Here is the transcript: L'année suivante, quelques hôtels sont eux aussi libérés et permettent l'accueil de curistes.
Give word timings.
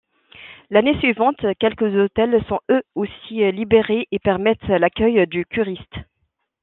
L'année 0.71 0.97
suivante, 0.97 1.45
quelques 1.59 1.93
hôtels 1.93 2.43
sont 2.49 2.59
eux 2.71 2.81
aussi 2.95 3.51
libérés 3.51 4.07
et 4.11 4.17
permettent 4.17 4.67
l'accueil 4.67 5.27
de 5.27 5.43
curistes. 5.43 5.97